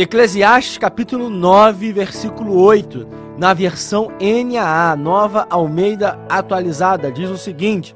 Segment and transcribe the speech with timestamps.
[0.00, 3.06] Eclesiastes capítulo 9, versículo 8,
[3.36, 7.94] na versão NAA, nova Almeida atualizada, diz o seguinte: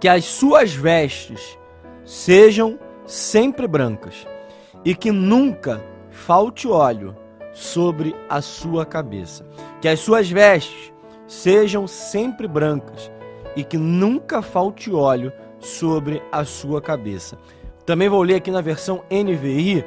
[0.00, 1.56] Que as suas vestes
[2.04, 4.26] sejam sempre brancas
[4.84, 5.80] e que nunca
[6.10, 7.14] falte óleo
[7.52, 9.46] sobre a sua cabeça.
[9.80, 10.92] Que as suas vestes
[11.28, 13.08] sejam sempre brancas
[13.54, 17.38] e que nunca falte óleo sobre a sua cabeça.
[17.86, 19.84] Também vou ler aqui na versão NVI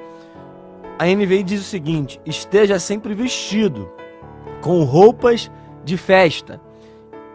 [0.98, 3.92] a NVI diz o seguinte: esteja sempre vestido
[4.62, 5.52] com roupas
[5.84, 6.62] de festa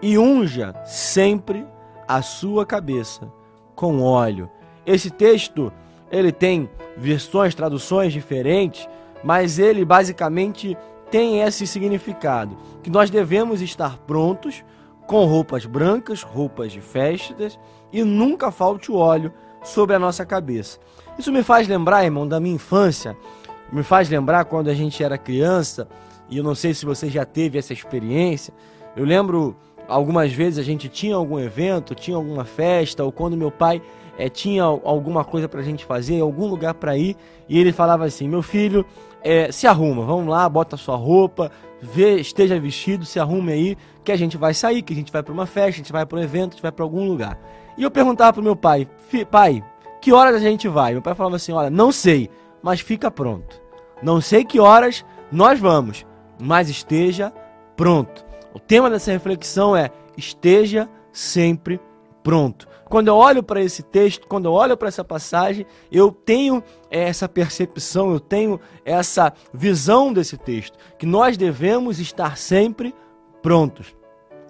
[0.01, 1.67] e unja sempre
[2.07, 3.31] a sua cabeça
[3.75, 4.49] com óleo.
[4.85, 5.73] Esse texto
[6.11, 8.89] ele tem versões, traduções diferentes,
[9.25, 10.77] mas ele basicamente
[11.11, 14.65] tem esse significado que nós devemos estar prontos
[15.07, 17.59] com roupas brancas, roupas de festas
[17.93, 19.33] e nunca falte o óleo
[19.63, 20.79] sobre a nossa cabeça.
[21.19, 23.17] Isso me faz lembrar, irmão, da minha infância
[23.73, 25.89] me faz lembrar quando a gente era criança,
[26.29, 28.53] e eu não sei se você já teve essa experiência.
[28.97, 29.57] Eu lembro
[29.89, 33.83] algumas vezes a gente tinha algum evento, tinha alguma festa, ou quando meu pai
[34.19, 37.17] é, tinha alguma coisa para a gente fazer, algum lugar para ir,
[37.49, 38.85] e ele falava assim: Meu filho,
[39.23, 44.13] é, se arruma, vamos lá, bota sua roupa, vê, esteja vestido, se arrume aí, que
[44.13, 46.19] a gente vai sair, que a gente vai para uma festa, a gente vai para
[46.19, 47.39] um evento, a gente vai para algum lugar.
[47.77, 48.89] E eu perguntava para meu pai:
[49.31, 49.63] Pai,
[50.01, 50.93] que horas a gente vai?
[50.93, 52.31] Meu pai falava assim: Olha, não sei
[52.67, 53.63] mas fica pronto.
[54.03, 56.07] Não sei que horas nós vamos,
[56.41, 57.33] mas esteja
[57.77, 58.25] pronto.
[58.55, 61.81] O tema dessa reflexão é: esteja sempre
[62.23, 62.67] pronto.
[62.89, 67.29] Quando eu olho para esse texto, quando eu olho para essa passagem, eu tenho essa
[67.29, 72.95] percepção, eu tenho essa visão desse texto, que nós devemos estar sempre
[73.43, 73.95] prontos.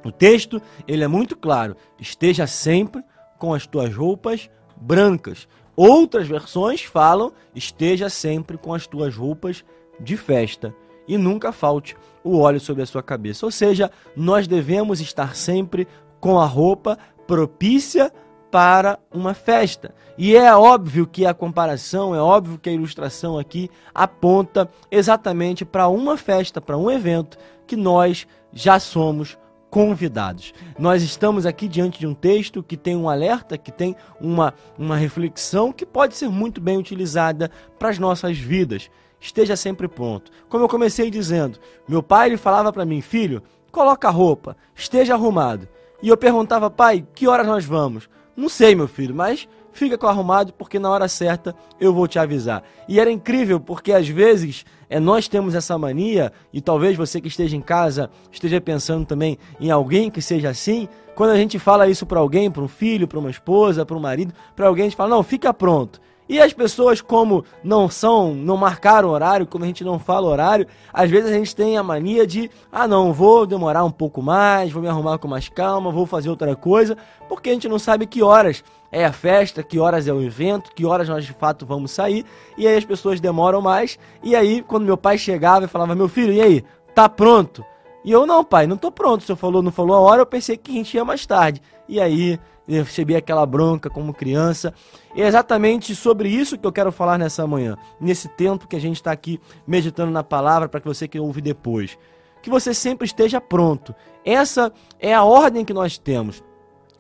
[0.05, 3.03] O texto, ele é muito claro: esteja sempre
[3.39, 5.49] com as tuas roupas brancas.
[5.77, 9.65] Outras versões falam: esteja sempre com as tuas roupas
[10.01, 10.75] de festa
[11.07, 13.47] e nunca falte o óleo sobre a sua cabeça.
[13.47, 15.87] Ou seja, nós devemos estar sempre
[16.19, 18.13] com a roupa propícia
[18.51, 19.95] para uma festa.
[20.17, 25.89] E é óbvio que a comparação, é óbvio que a ilustração aqui aponta exatamente para
[25.89, 27.37] uma festa, para um evento
[27.67, 29.37] que nós já somos
[29.71, 30.55] convidados.
[30.79, 34.97] Nós estamos aqui diante de um texto que tem um alerta, que tem uma, uma
[34.97, 38.91] reflexão que pode ser muito bem utilizada para as nossas vidas.
[39.21, 40.31] Esteja sempre pronto.
[40.49, 45.15] Como eu comecei dizendo, meu pai ele falava para mim, filho, coloca a roupa, esteja
[45.15, 45.69] arrumado.
[46.03, 48.09] E eu perguntava, pai, que horas nós vamos?
[48.37, 52.19] Não sei, meu filho, mas fica com arrumado porque na hora certa eu vou te
[52.19, 52.63] avisar.
[52.89, 57.29] E era incrível porque às vezes é, nós temos essa mania, e talvez você que
[57.29, 60.89] esteja em casa esteja pensando também em alguém que seja assim.
[61.15, 64.01] Quando a gente fala isso para alguém, para um filho, para uma esposa, para um
[64.01, 66.01] marido, para alguém, a gente fala: não, fica pronto.
[66.29, 70.67] E as pessoas, como não são, não marcaram horário, como a gente não fala horário,
[70.93, 74.73] às vezes a gente tem a mania de, ah não, vou demorar um pouco mais,
[74.73, 76.97] vou me arrumar com mais calma, vou fazer outra coisa,
[77.29, 80.73] porque a gente não sabe que horas é a festa, que horas é o evento,
[80.75, 82.25] que horas nós de fato vamos sair,
[82.59, 86.09] e aí as pessoas demoram mais, e aí quando meu pai chegava e falava, meu
[86.09, 86.65] filho, e aí,
[86.95, 87.65] tá pronto?
[88.07, 90.27] E eu, não pai, não tô pronto, o senhor falou, não falou a hora, eu
[90.27, 91.61] pensei que a gente ia mais tarde.
[91.89, 94.73] E aí eu recebi aquela bronca como criança.
[95.13, 98.81] E é exatamente sobre isso que eu quero falar nessa manhã, nesse tempo que a
[98.81, 101.99] gente está aqui meditando na palavra, para que você que ouve depois.
[102.41, 103.93] Que você sempre esteja pronto.
[104.25, 106.45] Essa é a ordem que nós temos.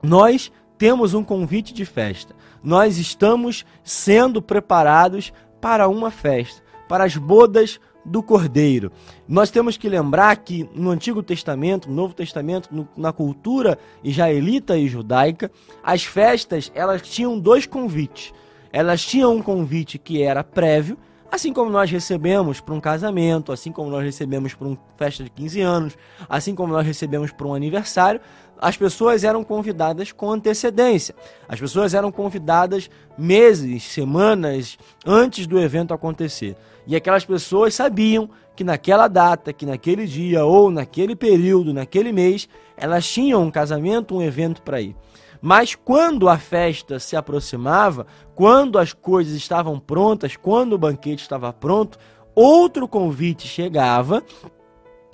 [0.02, 2.34] Nós temos um convite de festa.
[2.64, 8.92] Nós estamos sendo preparados para uma festa, para as bodas do Cordeiro.
[9.28, 14.78] Nós temos que lembrar que no Antigo Testamento, no Novo Testamento, no, na cultura israelita
[14.78, 15.50] e judaica,
[15.82, 18.32] as festas elas tinham dois convites.
[18.72, 20.96] Elas tinham um convite que era prévio,
[21.30, 25.30] assim como nós recebemos para um casamento, assim como nós recebemos para uma festa de
[25.30, 25.98] 15 anos,
[26.28, 28.20] assim como nós recebemos para um aniversário,
[28.58, 31.14] as pessoas eram convidadas com antecedência.
[31.48, 32.88] As pessoas eram convidadas
[33.18, 36.56] meses, semanas antes do evento acontecer.
[36.86, 42.48] E aquelas pessoas sabiam que naquela data, que naquele dia ou naquele período, naquele mês,
[42.76, 44.96] elas tinham um casamento, um evento para ir.
[45.46, 48.04] Mas quando a festa se aproximava,
[48.34, 52.00] quando as coisas estavam prontas, quando o banquete estava pronto,
[52.34, 54.24] outro convite chegava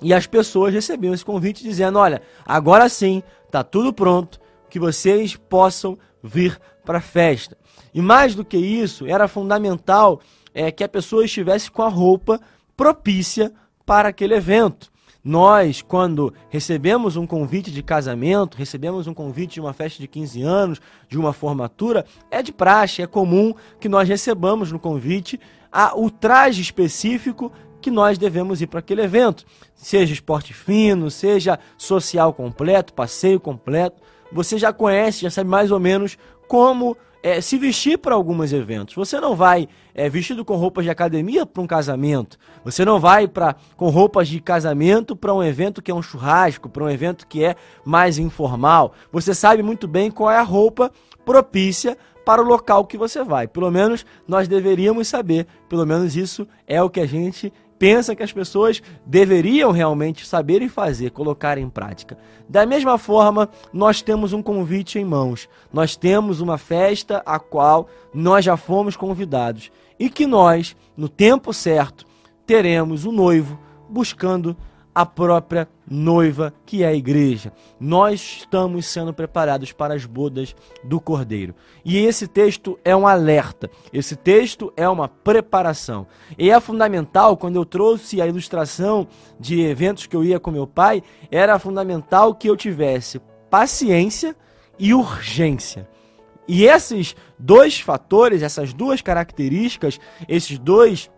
[0.01, 4.39] e as pessoas recebiam esse convite dizendo: Olha, agora sim, está tudo pronto,
[4.71, 7.55] que vocês possam vir para a festa.
[7.93, 10.19] E mais do que isso, era fundamental
[10.51, 12.41] é, que a pessoa estivesse com a roupa
[12.75, 13.53] propícia
[13.85, 14.91] para aquele evento.
[15.23, 20.41] Nós, quando recebemos um convite de casamento, recebemos um convite de uma festa de 15
[20.41, 25.39] anos, de uma formatura, é de praxe, é comum que nós recebamos no convite
[25.71, 29.45] a, o traje específico que nós devemos ir para aquele evento.
[29.73, 34.01] Seja esporte fino, seja social completo, passeio completo.
[34.29, 36.17] Você já conhece, já sabe mais ou menos
[36.49, 38.93] como é, se vestir para alguns eventos.
[38.93, 42.37] Você não vai é, vestido com roupas de academia para um casamento.
[42.65, 46.67] Você não vai para com roupas de casamento para um evento que é um churrasco,
[46.67, 47.55] para um evento que é
[47.85, 48.93] mais informal.
[49.11, 50.91] Você sabe muito bem qual é a roupa
[51.25, 53.47] propícia para o local que você vai.
[53.47, 55.47] Pelo menos nós deveríamos saber.
[55.69, 60.61] Pelo menos isso é o que a gente pensa que as pessoas deveriam realmente saber
[60.61, 62.17] e fazer, colocar em prática.
[62.47, 65.49] Da mesma forma, nós temos um convite em mãos.
[65.71, 71.53] Nós temos uma festa a qual nós já fomos convidados e que nós, no tempo
[71.53, 72.05] certo,
[72.45, 73.59] teremos o noivo
[73.89, 74.55] buscando
[74.93, 77.51] a própria noiva, que é a igreja.
[77.79, 81.55] Nós estamos sendo preparados para as bodas do Cordeiro.
[81.83, 86.07] E esse texto é um alerta, esse texto é uma preparação.
[86.37, 89.07] E é fundamental, quando eu trouxe a ilustração
[89.39, 91.01] de eventos que eu ia com meu pai,
[91.31, 93.19] era fundamental que eu tivesse
[93.49, 94.35] paciência
[94.77, 95.87] e urgência.
[96.47, 101.09] E esses dois fatores, essas duas características, esses dois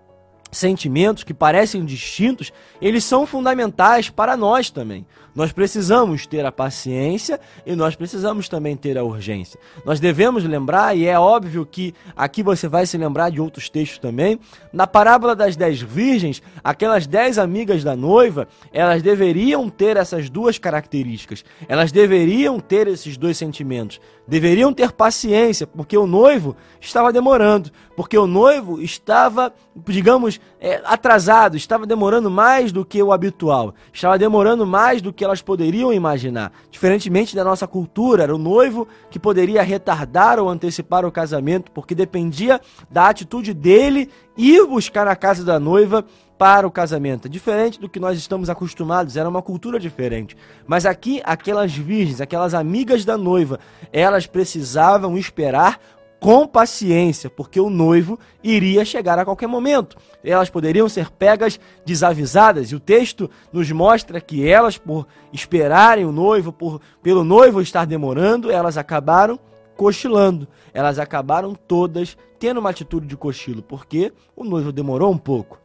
[0.51, 2.51] sentimentos que parecem distintos,
[2.81, 5.06] eles são fundamentais para nós também.
[5.36, 9.59] Nós precisamos ter a paciência e nós precisamos também ter a urgência.
[9.83, 14.00] Nós devemos lembrar, e é óbvio que aqui você vai se lembrar de outros textos
[14.00, 14.39] também,
[14.71, 20.57] na parábola das dez virgens, aquelas dez amigas da noiva, elas deveriam ter essas duas
[20.57, 21.44] características.
[21.68, 24.00] Elas deveriam ter esses dois sentimentos.
[24.25, 29.53] Deveriam ter paciência, porque o noivo estava demorando, porque o noivo estava,
[29.86, 35.24] digamos, é, atrasado, estava demorando mais do que o habitual, estava demorando mais do que
[35.24, 36.51] elas poderiam imaginar.
[36.71, 41.94] Diferentemente da nossa cultura, era o noivo que poderia retardar ou antecipar o casamento, porque
[41.94, 42.59] dependia
[42.89, 46.06] da atitude dele ir buscar na casa da noiva
[46.38, 47.30] para o casamento.
[47.30, 50.36] Diferente do que nós estamos acostumados, era uma cultura diferente.
[50.68, 53.59] Mas aqui, aquelas virgens, aquelas amigas da noiva,
[53.91, 55.80] elas precisavam esperar
[56.25, 59.95] com paciência, porque o noivo iria chegar a qualquer momento.
[60.24, 66.12] Elas poderiam ser pegas desavisadas, e o texto nos mostra que elas, por esperarem o
[66.12, 69.39] noivo, por pelo noivo estar demorando, elas acabaram
[69.77, 70.48] cochilando.
[70.74, 75.60] Elas acabaram todas tendo uma atitude de cochilo, porque o noivo demorou um pouco.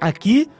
[0.00, 0.50] Aqui,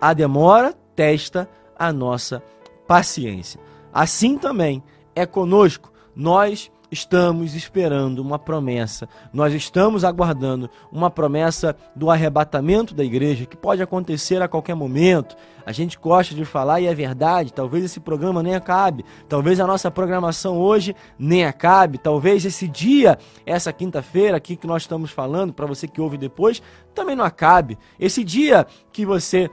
[0.00, 2.40] a demora testa a nossa
[2.86, 3.60] paciência.
[3.92, 4.84] Assim também
[5.16, 5.92] é conosco.
[6.14, 13.56] Nós estamos esperando uma promessa, nós estamos aguardando uma promessa do arrebatamento da igreja, que
[13.56, 15.36] pode acontecer a qualquer momento.
[15.66, 19.66] A gente gosta de falar e é verdade, talvez esse programa nem acabe, talvez a
[19.66, 25.52] nossa programação hoje nem acabe, talvez esse dia, essa quinta-feira aqui que nós estamos falando,
[25.52, 26.62] para você que ouve depois,
[26.94, 27.76] também não acabe.
[27.98, 29.50] Esse dia que você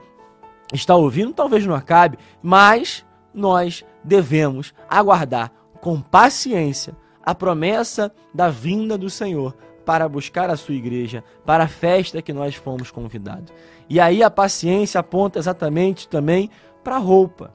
[0.72, 3.04] está ouvindo talvez não acabe, mas
[3.34, 5.50] nós devemos aguardar
[5.80, 9.54] com paciência a promessa da vinda do Senhor
[9.84, 13.52] para buscar a sua igreja, para a festa que nós fomos convidados.
[13.88, 16.50] E aí a paciência aponta exatamente também
[16.82, 17.52] para a roupa.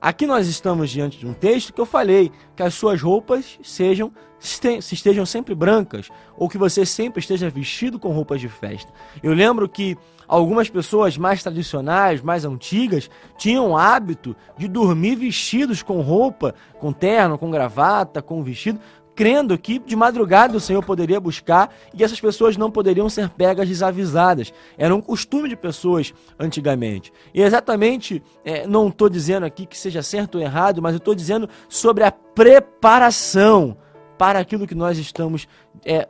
[0.00, 4.12] Aqui nós estamos diante de um texto que eu falei que as suas roupas sejam
[4.38, 8.92] se estejam sempre brancas ou que você sempre esteja vestido com roupas de festa.
[9.20, 9.96] Eu lembro que
[10.28, 16.92] algumas pessoas mais tradicionais, mais antigas, tinham o hábito de dormir vestidos com roupa, com
[16.92, 18.78] terno, com gravata, com vestido,
[19.18, 23.66] crendo que de madrugada o Senhor poderia buscar e essas pessoas não poderiam ser pegas
[23.66, 24.54] desavisadas.
[24.78, 27.12] Era um costume de pessoas antigamente.
[27.34, 31.16] E exatamente, é, não estou dizendo aqui que seja certo ou errado, mas eu estou
[31.16, 33.76] dizendo sobre a preparação
[34.16, 35.48] para aquilo que nós estamos
[35.84, 36.08] é,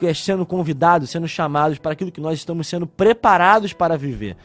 [0.00, 4.38] é, sendo convidados, sendo chamados, para aquilo que nós estamos sendo preparados para viver.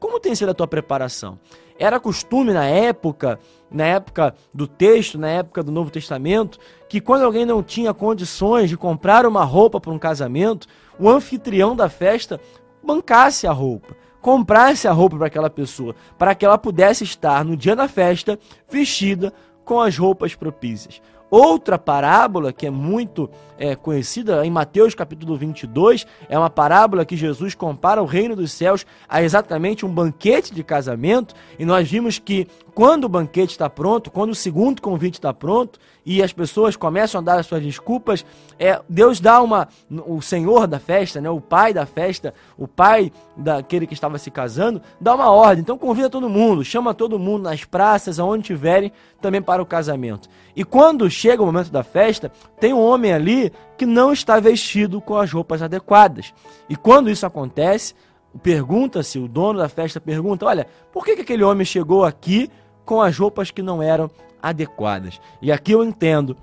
[0.00, 1.38] Como tem sido a tua preparação?
[1.78, 3.38] Era costume na época,
[3.70, 8.70] na época do texto, na época do Novo Testamento, que quando alguém não tinha condições
[8.70, 10.66] de comprar uma roupa para um casamento,
[10.98, 12.40] o anfitrião da festa
[12.82, 17.56] bancasse a roupa, comprasse a roupa para aquela pessoa, para que ela pudesse estar no
[17.56, 18.38] dia da festa
[18.70, 19.32] vestida
[19.64, 21.00] com as roupas propícias.
[21.30, 27.14] Outra parábola que é muito é, conhecida em Mateus capítulo 22 é uma parábola que
[27.14, 31.34] Jesus compara o reino dos céus a exatamente um banquete de casamento.
[31.58, 35.78] E nós vimos que quando o banquete está pronto, quando o segundo convite está pronto
[36.06, 38.24] e as pessoas começam a dar as suas desculpas,
[38.58, 39.68] é, Deus dá uma.
[40.06, 44.30] O Senhor da festa, né, o pai da festa, o pai daquele que estava se
[44.30, 45.60] casando, dá uma ordem.
[45.60, 48.90] Então convida todo mundo, chama todo mundo nas praças, aonde tiverem,
[49.20, 50.28] também para o casamento.
[50.56, 55.00] E quando chega o momento da festa, tem um homem ali que não está vestido
[55.00, 56.32] com as roupas adequadas.
[56.68, 57.94] E quando isso acontece,
[58.42, 62.50] pergunta-se, o dono da festa pergunta: olha, por que, que aquele homem chegou aqui
[62.84, 64.10] com as roupas que não eram
[64.42, 65.20] adequadas?
[65.40, 66.36] E aqui eu entendo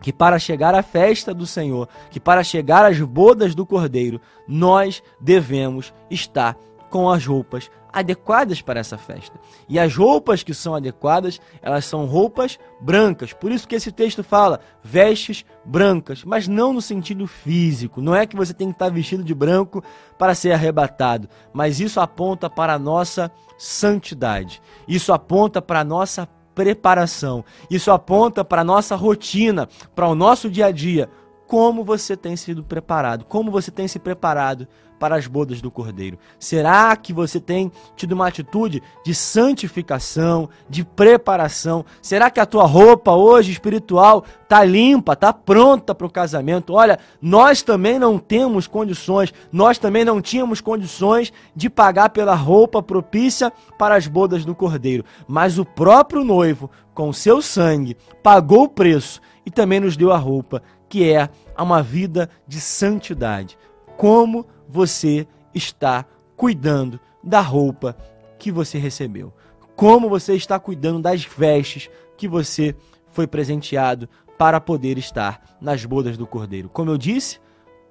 [0.00, 5.02] que para chegar à festa do Senhor, que para chegar às bodas do Cordeiro, nós
[5.20, 6.56] devemos estar
[6.90, 9.38] com as roupas adequadas para essa festa.
[9.68, 13.32] E as roupas que são adequadas, elas são roupas brancas.
[13.32, 18.00] Por isso que esse texto fala vestes brancas, mas não no sentido físico.
[18.00, 19.82] Não é que você tem que estar vestido de branco
[20.18, 24.62] para ser arrebatado, mas isso aponta para a nossa santidade.
[24.88, 27.44] Isso aponta para a nossa preparação.
[27.70, 31.08] Isso aponta para a nossa rotina, para o nosso dia a dia.
[31.46, 33.26] Como você tem sido preparado?
[33.26, 34.66] Como você tem se preparado
[35.02, 36.16] para as bodas do Cordeiro?
[36.38, 41.84] Será que você tem tido uma atitude de santificação, de preparação?
[42.00, 46.74] Será que a tua roupa hoje espiritual tá limpa, tá pronta para o casamento?
[46.74, 52.80] Olha, nós também não temos condições, nós também não tínhamos condições de pagar pela roupa
[52.80, 58.68] propícia para as bodas do Cordeiro, mas o próprio noivo, com seu sangue, pagou o
[58.68, 61.28] preço e também nos deu a roupa, que é
[61.58, 63.58] uma vida de santidade.
[63.96, 67.94] Como você está cuidando da roupa
[68.38, 69.30] que você recebeu?
[69.76, 72.74] Como você está cuidando das vestes que você
[73.08, 76.70] foi presenteado para poder estar nas bodas do Cordeiro?
[76.70, 77.38] Como eu disse,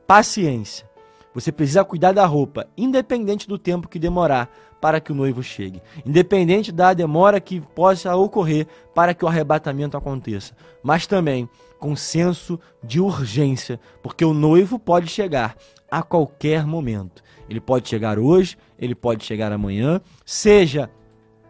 [0.08, 0.90] paciência.
[1.36, 4.50] Você precisa cuidar da roupa, independente do tempo que demorar
[4.82, 9.96] para que o noivo chegue, independente da demora que possa ocorrer para que o arrebatamento
[9.96, 11.48] aconteça, mas também
[11.82, 15.58] com senso de urgência, porque o noivo pode chegar
[15.90, 17.24] a qualquer momento.
[17.50, 20.92] Ele pode chegar hoje, ele pode chegar amanhã, seja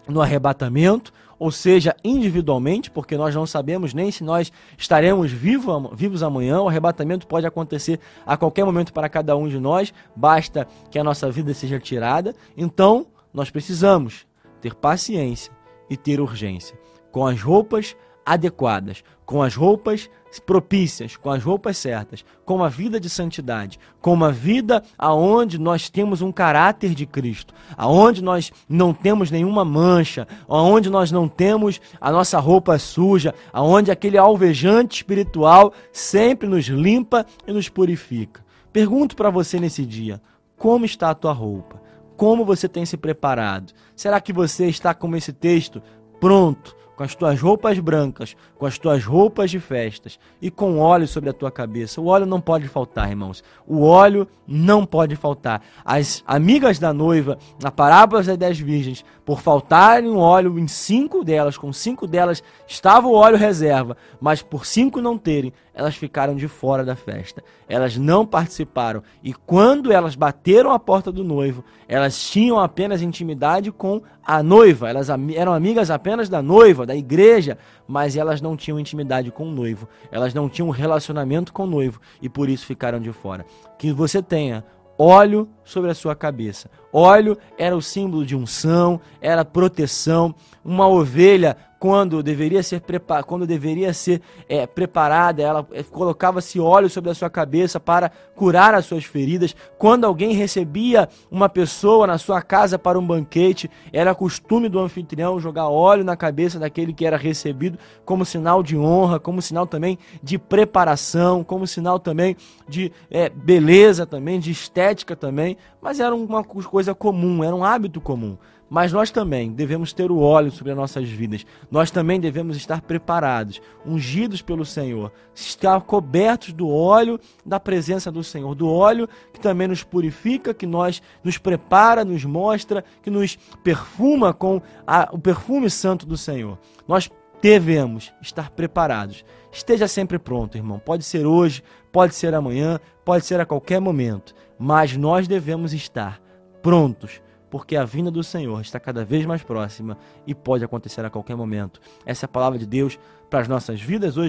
[0.08, 6.24] no arrebatamento, ou seja, individualmente, porque nós não sabemos nem se nós estaremos vivo, vivos
[6.24, 6.62] amanhã.
[6.62, 11.04] O arrebatamento pode acontecer a qualquer momento para cada um de nós, basta que a
[11.04, 12.34] nossa vida seja tirada.
[12.56, 14.26] Então, nós precisamos
[14.62, 15.52] ter paciência
[15.90, 16.80] e ter urgência
[17.12, 20.10] com as roupas adequadas, com as roupas
[20.46, 25.90] propícias, com as roupas certas, com uma vida de santidade, com uma vida aonde nós
[25.90, 31.80] temos um caráter de Cristo, aonde nós não temos nenhuma mancha, aonde nós não temos
[32.02, 38.44] a nossa roupa suja, aonde aquele alvejante espiritual sempre nos limpa e nos purifica.
[38.74, 40.22] Pergunto para você nesse dia,
[40.58, 41.82] como está a tua roupa?
[42.18, 43.72] Como você tem se preparado?
[43.96, 45.82] Será que você está como esse texto
[46.20, 51.08] pronto com as tuas roupas brancas, com as tuas roupas de festas e com óleo
[51.08, 52.00] sobre a tua cabeça.
[52.00, 53.44] O óleo não pode faltar, irmãos.
[53.66, 55.64] O óleo não pode faltar.
[55.84, 61.58] As amigas da noiva, na parábola das dez virgens, por faltarem óleo em cinco delas,
[61.58, 66.48] com cinco delas estava o óleo reserva, mas por cinco não terem, elas ficaram de
[66.48, 67.44] fora da festa.
[67.68, 69.02] Elas não participaram.
[69.24, 74.90] E quando elas bateram a porta do noivo, elas tinham apenas intimidade com a noiva.
[74.90, 77.58] Elas eram amigas apenas da noiva, da igreja,
[77.88, 79.88] mas elas não tinham intimidade com o noivo.
[80.12, 83.46] Elas não tinham relacionamento com o noivo e por isso ficaram de fora.
[83.80, 84.64] Que você tenha
[85.00, 86.70] óleo sobre a sua cabeça.
[86.92, 90.36] Óleo era o símbolo de unção, era proteção.
[90.66, 96.88] Uma ovelha quando deveria ser, prepar, quando deveria ser é, preparada, ela é, colocava-se óleo
[96.88, 99.56] sobre a sua cabeça para curar as suas feridas.
[99.80, 105.40] Quando alguém recebia uma pessoa na sua casa para um banquete, era costume do anfitrião
[105.40, 109.98] jogar óleo na cabeça daquele que era recebido, como sinal de honra, como sinal também
[110.22, 112.38] de preparação, como sinal também
[112.70, 115.58] de é, beleza também, de estética também.
[115.82, 118.38] Mas era uma coisa comum, era um hábito comum.
[118.74, 121.46] Mas nós também devemos ter o óleo sobre as nossas vidas.
[121.70, 128.24] Nós também devemos estar preparados, ungidos pelo Senhor, estar cobertos do óleo da presença do
[128.24, 133.38] Senhor, do óleo que também nos purifica, que nós nos prepara, nos mostra, que nos
[133.62, 136.58] perfuma com a, o perfume santo do Senhor.
[136.88, 137.12] Nós
[137.42, 139.26] devemos estar preparados.
[139.52, 140.80] Esteja sempre pronto, irmão.
[140.80, 141.62] Pode ser hoje,
[141.92, 146.22] pode ser amanhã, pode ser a qualquer momento, mas nós devemos estar
[146.62, 147.22] prontos
[147.52, 151.36] porque a vinda do Senhor está cada vez mais próxima e pode acontecer a qualquer
[151.36, 151.82] momento.
[152.06, 152.98] Essa é a palavra de Deus
[153.30, 154.20] para as nossas vidas hoje.